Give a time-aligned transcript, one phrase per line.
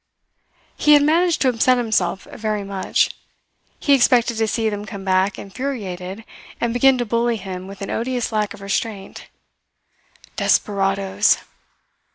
[0.75, 3.11] He had managed to upset himself very much.
[3.79, 6.25] He expected to see them come back infuriated
[6.59, 9.27] and begin to bully him with an odious lack of restraint.
[10.37, 11.37] Desperadoes!